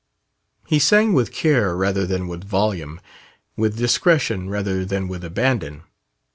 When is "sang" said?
0.79-1.13